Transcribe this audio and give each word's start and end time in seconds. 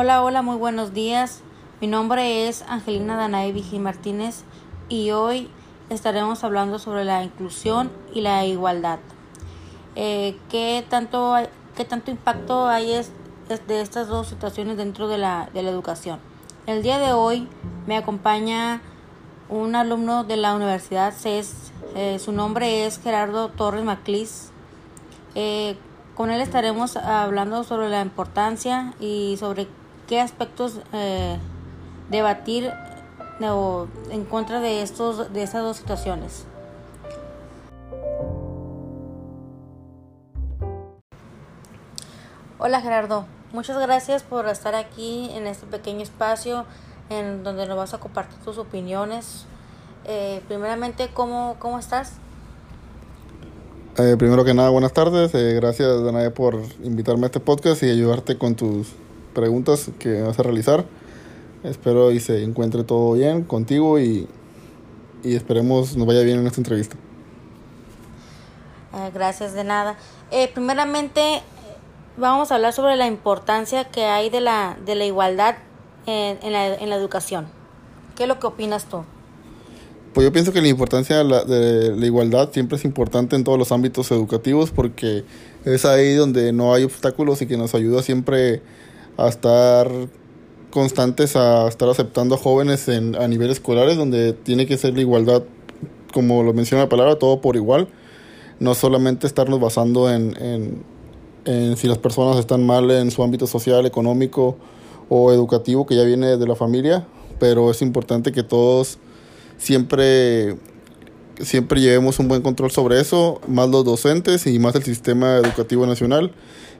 Hola, 0.00 0.22
hola, 0.22 0.42
muy 0.42 0.56
buenos 0.56 0.94
días. 0.94 1.40
Mi 1.80 1.88
nombre 1.88 2.46
es 2.46 2.62
Angelina 2.68 3.16
Danae 3.16 3.50
Vigil 3.50 3.80
Martínez 3.80 4.44
y 4.88 5.10
hoy 5.10 5.50
estaremos 5.90 6.44
hablando 6.44 6.78
sobre 6.78 7.04
la 7.04 7.24
inclusión 7.24 7.90
y 8.14 8.20
la 8.20 8.44
igualdad. 8.44 9.00
Eh, 9.96 10.38
¿qué, 10.50 10.86
tanto, 10.88 11.34
¿Qué 11.74 11.84
tanto 11.84 12.12
impacto 12.12 12.68
hay 12.68 12.92
es, 12.92 13.10
de 13.66 13.80
estas 13.80 14.06
dos 14.06 14.28
situaciones 14.28 14.76
dentro 14.76 15.08
de 15.08 15.18
la, 15.18 15.50
de 15.52 15.64
la 15.64 15.70
educación? 15.70 16.20
El 16.68 16.84
día 16.84 17.00
de 17.00 17.12
hoy 17.12 17.48
me 17.88 17.96
acompaña 17.96 18.80
un 19.48 19.74
alumno 19.74 20.22
de 20.22 20.36
la 20.36 20.54
Universidad 20.54 21.12
CES. 21.12 21.72
Eh, 21.96 22.20
su 22.20 22.30
nombre 22.30 22.86
es 22.86 23.00
Gerardo 23.00 23.48
Torres 23.48 23.82
Maclis. 23.82 24.52
Eh, 25.34 25.76
con 26.14 26.30
él 26.30 26.40
estaremos 26.40 26.96
hablando 26.96 27.64
sobre 27.64 27.88
la 27.88 28.00
importancia 28.00 28.94
y 29.00 29.36
sobre 29.40 29.66
qué 30.08 30.20
aspectos 30.20 30.80
eh, 30.92 31.38
debatir 32.10 32.72
en 34.10 34.24
contra 34.24 34.60
de, 34.60 34.82
estos, 34.82 35.32
de 35.32 35.42
estas 35.42 35.62
dos 35.62 35.76
situaciones. 35.76 36.44
Hola 42.58 42.80
Gerardo, 42.80 43.26
muchas 43.52 43.78
gracias 43.78 44.24
por 44.24 44.48
estar 44.48 44.74
aquí 44.74 45.30
en 45.32 45.46
este 45.46 45.66
pequeño 45.66 46.02
espacio 46.02 46.64
en 47.10 47.44
donde 47.44 47.66
nos 47.66 47.76
vas 47.76 47.94
a 47.94 47.98
compartir 47.98 48.38
tus 48.40 48.58
opiniones. 48.58 49.44
Eh, 50.04 50.42
primeramente, 50.48 51.10
¿cómo, 51.14 51.56
¿cómo 51.60 51.78
estás? 51.78 52.14
Eh, 53.98 54.16
primero 54.18 54.44
que 54.44 54.54
nada, 54.54 54.70
buenas 54.70 54.92
tardes. 54.92 55.34
Eh, 55.34 55.54
gracias, 55.54 56.02
Danae, 56.02 56.30
por 56.30 56.60
invitarme 56.82 57.24
a 57.24 57.26
este 57.26 57.40
podcast 57.40 57.82
y 57.82 57.90
ayudarte 57.90 58.36
con 58.36 58.54
tus 58.54 58.88
preguntas 59.38 59.90
que 59.98 60.22
vas 60.22 60.38
a 60.38 60.42
realizar. 60.42 60.84
Espero 61.62 62.10
y 62.10 62.20
se 62.20 62.42
encuentre 62.42 62.82
todo 62.82 63.12
bien 63.12 63.44
contigo 63.44 63.98
y, 64.00 64.28
y 65.22 65.34
esperemos 65.36 65.96
nos 65.96 66.06
vaya 66.06 66.22
bien 66.22 66.40
en 66.40 66.46
esta 66.46 66.60
entrevista. 66.60 66.96
Eh, 68.94 69.10
gracias, 69.14 69.54
de 69.54 69.64
nada. 69.64 69.96
primeramente, 70.54 71.42
vamos 72.16 72.50
a 72.50 72.56
hablar 72.56 72.72
sobre 72.72 72.96
la 72.96 73.06
importancia 73.06 73.84
que 73.84 74.04
hay 74.04 74.30
de 74.30 74.40
la, 74.40 74.76
de 74.84 74.94
la 74.94 75.04
igualdad 75.04 75.56
en, 76.06 76.38
en, 76.42 76.52
la, 76.52 76.74
en 76.74 76.90
la 76.90 76.96
educación. 76.96 77.46
¿Qué 78.16 78.24
es 78.24 78.28
lo 78.28 78.40
que 78.40 78.46
opinas 78.48 78.86
tú? 78.86 79.04
Pues 80.14 80.24
yo 80.24 80.32
pienso 80.32 80.52
que 80.52 80.60
la 80.60 80.68
importancia 80.68 81.18
de 81.18 81.24
la, 81.24 81.44
de 81.44 81.94
la, 81.94 82.06
igualdad 82.06 82.50
siempre 82.50 82.76
es 82.76 82.84
importante 82.84 83.36
en 83.36 83.44
todos 83.44 83.58
los 83.58 83.70
ámbitos 83.70 84.10
educativos 84.10 84.70
porque 84.70 85.24
es 85.64 85.84
ahí 85.84 86.14
donde 86.14 86.52
no 86.52 86.74
hay 86.74 86.84
obstáculos 86.84 87.42
y 87.42 87.46
que 87.46 87.56
nos 87.56 87.74
ayuda 87.74 88.02
siempre 88.02 88.62
a 89.18 89.28
estar 89.28 89.90
constantes, 90.70 91.36
a 91.36 91.68
estar 91.68 91.88
aceptando 91.88 92.36
a 92.36 92.38
jóvenes 92.38 92.88
en, 92.88 93.16
a 93.16 93.28
nivel 93.28 93.50
escolares 93.50 93.96
donde 93.96 94.32
tiene 94.32 94.64
que 94.66 94.78
ser 94.78 94.94
la 94.94 95.00
igualdad, 95.00 95.42
como 96.14 96.42
lo 96.42 96.54
menciona 96.54 96.84
la 96.84 96.88
palabra, 96.88 97.18
todo 97.18 97.40
por 97.40 97.56
igual. 97.56 97.88
No 98.60 98.74
solamente 98.74 99.26
estarnos 99.26 99.60
basando 99.60 100.10
en, 100.10 100.36
en, 100.40 100.82
en 101.44 101.76
si 101.76 101.88
las 101.88 101.98
personas 101.98 102.38
están 102.38 102.64
mal 102.64 102.90
en 102.90 103.10
su 103.10 103.22
ámbito 103.22 103.46
social, 103.46 103.86
económico 103.86 104.56
o 105.08 105.32
educativo 105.32 105.86
que 105.86 105.96
ya 105.96 106.04
viene 106.04 106.36
de 106.36 106.46
la 106.46 106.54
familia, 106.54 107.06
pero 107.38 107.70
es 107.70 107.82
importante 107.82 108.32
que 108.32 108.42
todos 108.42 108.98
siempre, 109.56 110.56
siempre 111.40 111.80
llevemos 111.80 112.18
un 112.18 112.28
buen 112.28 112.42
control 112.42 112.70
sobre 112.70 113.00
eso, 113.00 113.40
más 113.48 113.68
los 113.68 113.84
docentes 113.84 114.46
y 114.46 114.58
más 114.58 114.74
el 114.74 114.84
sistema 114.84 115.36
educativo 115.36 115.86
nacional, 115.86 116.32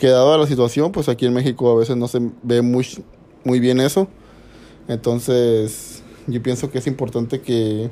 que 0.00 0.08
dada 0.08 0.38
la 0.38 0.46
situación, 0.46 0.90
pues 0.92 1.10
aquí 1.10 1.26
en 1.26 1.34
México 1.34 1.70
a 1.70 1.74
veces 1.74 1.94
no 1.94 2.08
se 2.08 2.20
ve 2.42 2.62
muy, 2.62 2.86
muy 3.44 3.60
bien 3.60 3.80
eso. 3.80 4.08
Entonces, 4.88 6.02
yo 6.26 6.42
pienso 6.42 6.70
que 6.70 6.78
es 6.78 6.86
importante 6.86 7.42
que 7.42 7.90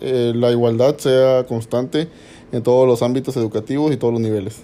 eh, 0.00 0.32
la 0.34 0.52
igualdad 0.52 0.96
sea 0.98 1.44
constante 1.46 2.08
en 2.52 2.62
todos 2.62 2.86
los 2.86 3.02
ámbitos 3.02 3.36
educativos 3.36 3.92
y 3.92 3.96
todos 3.96 4.12
los 4.12 4.22
niveles. 4.22 4.62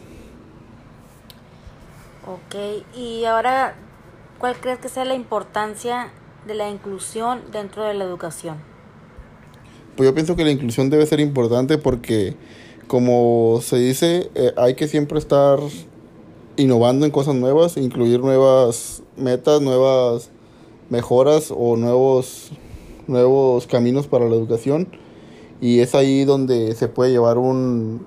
Ok, 2.25 2.55
y 2.97 3.25
ahora, 3.25 3.75
¿cuál 4.39 4.55
crees 4.61 4.79
que 4.79 4.89
sea 4.89 5.05
la 5.05 5.15
importancia 5.15 6.13
de 6.47 6.55
la 6.55 6.71
inclusión 6.71 7.41
dentro 7.51 7.83
de 7.83 7.95
la 7.95 8.05
educación? 8.05 8.59
Pues 9.97 10.09
yo 10.09 10.15
pienso 10.15 10.37
que 10.37 10.45
la 10.45 10.53
inclusión 10.53 10.89
debe 10.89 11.05
ser 11.05 11.19
importante 11.19 11.79
porque, 11.79 12.37
como 12.87 13.59
se 13.61 13.77
dice, 13.77 14.31
eh, 14.37 14.53
hay 14.57 14.75
que 14.75 14.87
siempre 14.87 15.19
estar 15.19 15.59
innovando 16.57 17.07
en 17.07 17.13
cosas 17.13 17.35
nuevas, 17.35 17.77
incluir 17.77 18.21
nuevas 18.21 19.03
metas, 19.17 19.61
nuevas 19.61 20.31
mejoras 20.91 21.53
o 21.57 21.77
nuevos, 21.77 22.51
nuevos 23.07 23.67
caminos 23.67 24.07
para 24.07 24.29
la 24.29 24.37
educación. 24.37 24.89
Y 25.61 25.81
es 25.81 25.95
ahí 25.95 26.25
donde 26.25 26.75
se 26.75 26.89
puede 26.89 27.13
llevar 27.13 27.39
un, 27.39 28.07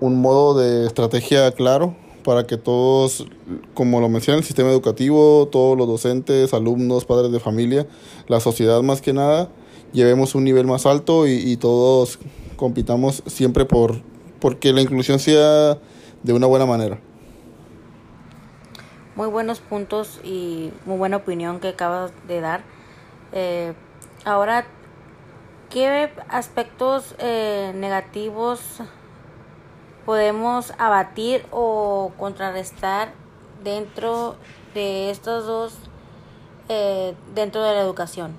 un 0.00 0.20
modo 0.20 0.58
de 0.58 0.86
estrategia 0.86 1.50
claro 1.52 1.94
para 2.24 2.46
que 2.46 2.58
todos, 2.58 3.26
como 3.72 4.00
lo 4.00 4.08
menciona 4.08 4.38
el 4.38 4.44
sistema 4.44 4.68
educativo, 4.70 5.48
todos 5.50 5.78
los 5.78 5.86
docentes, 5.86 6.52
alumnos, 6.52 7.04
padres 7.06 7.32
de 7.32 7.40
familia, 7.40 7.86
la 8.26 8.40
sociedad 8.40 8.82
más 8.82 9.00
que 9.00 9.14
nada, 9.14 9.50
llevemos 9.92 10.34
un 10.34 10.44
nivel 10.44 10.66
más 10.66 10.84
alto 10.84 11.26
y, 11.26 11.56
todos 11.56 12.18
compitamos 12.56 13.22
siempre 13.26 13.64
por 13.64 14.02
porque 14.40 14.72
la 14.72 14.82
inclusión 14.82 15.18
sea 15.18 15.78
de 16.22 16.32
una 16.32 16.46
buena 16.46 16.66
manera. 16.66 17.00
Muy 19.18 19.26
buenos 19.26 19.58
puntos 19.58 20.20
y 20.22 20.70
muy 20.86 20.96
buena 20.96 21.16
opinión 21.16 21.58
que 21.58 21.66
acabas 21.66 22.12
de 22.28 22.40
dar. 22.40 22.60
Eh, 23.32 23.72
ahora, 24.24 24.64
¿qué 25.70 26.10
aspectos 26.28 27.16
eh, 27.18 27.72
negativos 27.74 28.60
podemos 30.06 30.72
abatir 30.78 31.42
o 31.50 32.12
contrarrestar 32.16 33.12
dentro 33.64 34.36
de 34.72 35.10
estos 35.10 35.46
dos, 35.46 35.74
eh, 36.68 37.16
dentro 37.34 37.64
de 37.64 37.74
la 37.74 37.80
educación? 37.80 38.36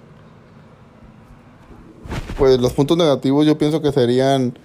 pues 2.37 2.57
los 2.57 2.71
puntos 2.71 2.95
negativos 2.95 3.45
yo 3.45 3.57
pienso 3.57 3.81
que 3.81 3.91
serían 3.91 4.57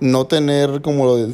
no 0.00 0.26
tener, 0.26 0.82
como 0.82 1.04
lo, 1.06 1.28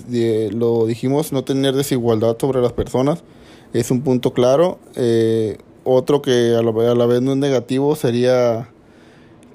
lo 0.50 0.84
dijimos, 0.84 1.32
no 1.32 1.42
tener 1.42 1.74
desigualdad 1.74 2.36
sobre 2.38 2.60
las 2.60 2.74
personas. 2.74 3.24
Es 3.72 3.90
un 3.90 4.02
punto 4.02 4.32
claro. 4.32 4.78
Eh, 4.94 5.58
otro 5.84 6.22
que 6.22 6.54
a 6.56 6.62
la, 6.62 6.90
a 6.90 6.94
la, 6.94 7.06
vez 7.06 7.22
no 7.22 7.32
es 7.32 7.38
negativo 7.38 7.94
sería 7.96 8.68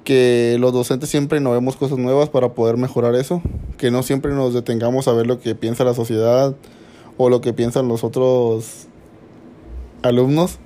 que 0.04 0.56
los 0.58 0.72
docentes 0.72 1.08
siempre 1.08 1.38
innovemos 1.38 1.76
cosas 1.76 1.98
nuevas 1.98 2.28
para 2.28 2.54
poder 2.54 2.76
mejorar 2.76 3.14
eso. 3.14 3.42
Que 3.78 3.90
no 3.90 4.02
siempre 4.02 4.32
nos 4.32 4.54
detengamos 4.54 5.08
a 5.08 5.12
ver 5.12 5.26
lo 5.26 5.40
que 5.40 5.54
piensa 5.54 5.84
la 5.84 5.94
sociedad 5.94 6.54
o 7.16 7.28
lo 7.28 7.40
que 7.40 7.52
piensan 7.52 7.88
los 7.88 8.04
otros 8.04 8.86
alumnos 10.02 10.58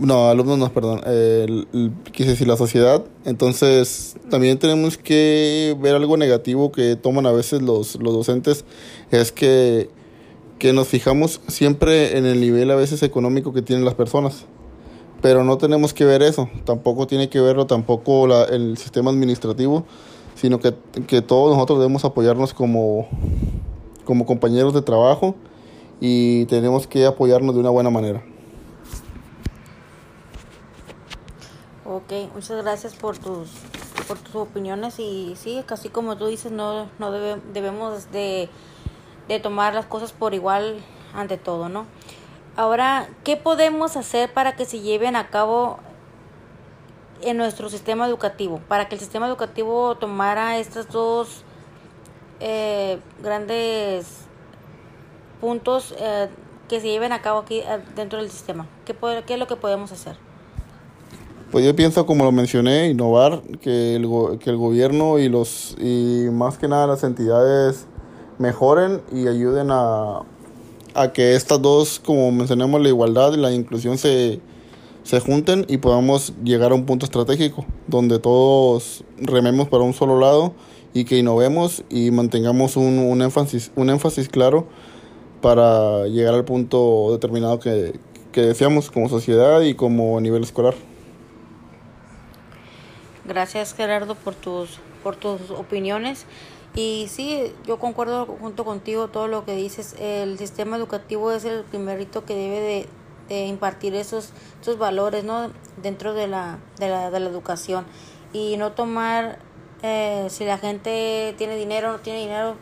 no, 0.00 0.30
alumnos 0.30 0.58
no, 0.58 0.72
perdón. 0.72 1.02
quise 2.12 2.30
decir 2.30 2.48
la 2.48 2.56
sociedad. 2.56 3.04
Entonces, 3.26 4.16
también 4.30 4.58
tenemos 4.58 4.96
que 4.96 5.76
ver 5.78 5.94
algo 5.94 6.16
negativo 6.16 6.72
que 6.72 6.96
toman 6.96 7.26
a 7.26 7.32
veces 7.32 7.60
los, 7.60 7.96
los 7.96 8.14
docentes. 8.14 8.64
Es 9.10 9.30
que, 9.30 9.90
que 10.60 10.74
nos 10.74 10.88
fijamos 10.88 11.40
siempre 11.48 12.18
en 12.18 12.26
el 12.26 12.38
nivel 12.38 12.70
a 12.70 12.76
veces 12.76 13.02
económico 13.02 13.54
que 13.54 13.62
tienen 13.62 13.84
las 13.84 13.94
personas. 13.94 14.44
Pero 15.22 15.42
no 15.42 15.56
tenemos 15.56 15.94
que 15.94 16.04
ver 16.04 16.22
eso. 16.22 16.50
Tampoco 16.64 17.06
tiene 17.06 17.30
que 17.30 17.40
verlo 17.40 17.66
tampoco 17.66 18.26
la, 18.26 18.44
el 18.44 18.76
sistema 18.76 19.10
administrativo. 19.10 19.86
Sino 20.34 20.60
que, 20.60 20.74
que 21.06 21.22
todos 21.22 21.54
nosotros 21.54 21.78
debemos 21.78 22.04
apoyarnos 22.04 22.52
como, 22.52 23.08
como 24.04 24.26
compañeros 24.26 24.74
de 24.74 24.82
trabajo. 24.82 25.34
Y 25.98 26.44
tenemos 26.44 26.86
que 26.86 27.06
apoyarnos 27.06 27.54
de 27.54 27.60
una 27.60 27.70
buena 27.70 27.88
manera. 27.88 28.22
Ok, 31.86 32.12
muchas 32.34 32.62
gracias 32.62 32.94
por 32.94 33.16
tus, 33.16 33.48
por 34.06 34.18
tus 34.18 34.34
opiniones 34.36 34.98
y 34.98 35.34
sí, 35.36 35.62
casi 35.66 35.88
como 35.88 36.16
tú 36.16 36.26
dices, 36.26 36.52
no, 36.52 36.88
no 36.98 37.10
debemos 37.10 38.12
de, 38.12 38.48
de 39.34 39.40
tomar 39.40 39.74
las 39.74 39.86
cosas 39.86 40.12
por 40.12 40.34
igual 40.34 40.78
ante 41.14 41.38
todo, 41.38 41.68
¿no? 41.68 41.86
Ahora, 42.56 43.08
¿qué 43.22 43.36
podemos 43.36 43.96
hacer 43.96 44.32
para 44.32 44.56
que 44.56 44.64
se 44.64 44.80
lleven 44.80 45.14
a 45.14 45.28
cabo 45.28 45.78
en 47.22 47.36
nuestro 47.36 47.68
sistema 47.68 48.06
educativo? 48.06 48.60
Para 48.66 48.88
que 48.88 48.96
el 48.96 49.00
sistema 49.00 49.28
educativo 49.28 49.94
tomara 49.94 50.58
estos 50.58 50.88
dos 50.88 51.44
eh, 52.40 52.98
grandes 53.22 54.06
puntos 55.40 55.94
eh, 55.98 56.28
que 56.68 56.80
se 56.80 56.88
lleven 56.88 57.12
a 57.12 57.22
cabo 57.22 57.38
aquí 57.38 57.60
eh, 57.60 57.78
dentro 57.94 58.18
del 58.18 58.30
sistema. 58.30 58.66
¿Qué, 58.84 58.96
¿Qué 59.26 59.34
es 59.34 59.38
lo 59.38 59.46
que 59.46 59.56
podemos 59.56 59.92
hacer? 59.92 60.16
Pues 61.52 61.64
yo 61.64 61.74
pienso, 61.76 62.04
como 62.04 62.24
lo 62.24 62.32
mencioné, 62.32 62.88
innovar, 62.88 63.42
que 63.60 63.94
el, 63.94 64.08
que 64.40 64.50
el 64.50 64.56
gobierno 64.56 65.18
y, 65.18 65.28
los, 65.28 65.76
y 65.80 66.26
más 66.32 66.58
que 66.58 66.66
nada 66.66 66.88
las 66.88 67.04
entidades 67.04 67.86
mejoren 68.40 69.02
y 69.12 69.28
ayuden 69.28 69.70
a, 69.70 70.22
a 70.94 71.12
que 71.12 71.36
estas 71.36 71.60
dos, 71.60 72.00
como 72.00 72.32
mencionamos, 72.32 72.80
la 72.80 72.88
igualdad 72.88 73.34
y 73.34 73.36
la 73.36 73.52
inclusión 73.52 73.98
se, 73.98 74.40
se 75.02 75.20
junten 75.20 75.66
y 75.68 75.76
podamos 75.76 76.32
llegar 76.42 76.72
a 76.72 76.74
un 76.74 76.86
punto 76.86 77.04
estratégico 77.04 77.66
donde 77.86 78.18
todos 78.18 79.04
rememos 79.18 79.68
para 79.68 79.84
un 79.84 79.92
solo 79.92 80.18
lado 80.18 80.54
y 80.94 81.04
que 81.04 81.18
innovemos 81.18 81.84
y 81.90 82.10
mantengamos 82.10 82.76
un, 82.76 82.98
un 82.98 83.20
énfasis, 83.20 83.72
un 83.76 83.90
énfasis 83.90 84.30
claro 84.30 84.66
para 85.42 86.06
llegar 86.06 86.32
al 86.32 86.46
punto 86.46 87.08
determinado 87.12 87.60
que, 87.60 88.00
que 88.32 88.40
deseamos 88.40 88.90
como 88.90 89.10
sociedad 89.10 89.60
y 89.60 89.74
como 89.74 90.18
nivel 90.18 90.44
escolar. 90.44 90.74
Gracias 93.26 93.74
Gerardo 93.74 94.14
por 94.14 94.34
tus, 94.34 94.78
por 95.02 95.14
tus 95.14 95.50
opiniones. 95.50 96.24
Y 96.74 97.08
sí, 97.08 97.52
yo 97.66 97.78
concuerdo 97.78 98.26
junto 98.26 98.64
contigo 98.64 99.08
todo 99.08 99.26
lo 99.26 99.44
que 99.44 99.56
dices. 99.56 99.96
El 99.98 100.38
sistema 100.38 100.76
educativo 100.76 101.32
es 101.32 101.44
el 101.44 101.64
primerito 101.64 102.24
que 102.24 102.34
debe 102.34 102.60
de, 102.60 102.88
de 103.30 103.46
impartir 103.46 103.94
esos, 103.94 104.30
esos 104.60 104.78
valores 104.78 105.24
¿no? 105.24 105.50
dentro 105.82 106.14
de 106.14 106.28
la, 106.28 106.58
de, 106.78 106.88
la, 106.88 107.10
de 107.10 107.20
la 107.20 107.30
educación. 107.30 107.86
Y 108.32 108.56
no 108.56 108.72
tomar, 108.72 109.38
eh, 109.82 110.26
si 110.30 110.44
la 110.44 110.58
gente 110.58 111.34
tiene 111.38 111.56
dinero 111.56 111.88
o 111.88 111.92
no 111.92 111.98
tiene 112.00 112.20
dinero, 112.20 112.56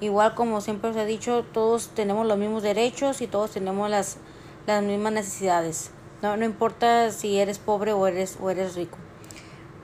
igual 0.00 0.34
como 0.34 0.60
siempre 0.60 0.90
os 0.90 0.96
he 0.96 1.06
dicho, 1.06 1.44
todos 1.52 1.88
tenemos 1.88 2.26
los 2.26 2.38
mismos 2.38 2.62
derechos 2.62 3.20
y 3.20 3.26
todos 3.26 3.52
tenemos 3.52 3.88
las, 3.90 4.18
las 4.66 4.82
mismas 4.82 5.12
necesidades. 5.12 5.90
No, 6.20 6.36
no 6.36 6.44
importa 6.44 7.10
si 7.12 7.38
eres 7.38 7.58
pobre 7.58 7.92
o 7.92 8.06
eres, 8.06 8.38
o 8.40 8.50
eres 8.50 8.74
rico. 8.74 8.98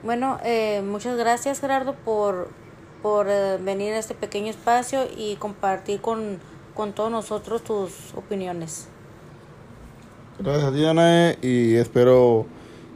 Bueno, 0.03 0.37
eh, 0.43 0.81
muchas 0.85 1.17
gracias 1.17 1.61
Gerardo 1.61 1.95
por, 1.95 2.49
por 3.05 3.27
eh, 3.29 3.59
venir 3.61 3.93
a 3.93 3.99
este 3.99 4.15
pequeño 4.15 4.49
espacio 4.49 5.05
y 5.15 5.35
compartir 5.35 6.01
con, 6.01 6.39
con 6.73 6.91
todos 6.93 7.11
nosotros 7.11 7.63
tus 7.63 8.15
opiniones. 8.15 8.87
Gracias 10.39 10.73
Diana 10.73 11.35
y 11.39 11.75
espero 11.75 12.47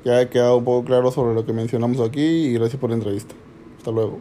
que 0.04 0.10
haya 0.10 0.28
quedado 0.28 0.58
un 0.58 0.66
poco 0.66 0.84
claro 0.84 1.12
sobre 1.12 1.36
lo 1.36 1.46
que 1.46 1.54
mencionamos 1.54 2.00
aquí 2.00 2.24
y 2.24 2.54
gracias 2.54 2.82
por 2.82 2.90
la 2.90 2.96
entrevista. 2.96 3.36
Hasta 3.78 3.92
luego. 3.92 4.18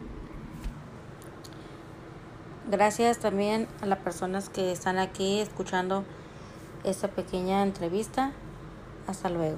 Gracias 2.69 3.17
también 3.17 3.67
a 3.81 3.87
las 3.87 3.97
personas 3.97 4.49
que 4.49 4.71
están 4.71 4.99
aquí 4.99 5.39
escuchando 5.39 6.03
esta 6.83 7.07
pequeña 7.07 7.63
entrevista. 7.63 8.31
Hasta 9.07 9.27
luego. 9.29 9.57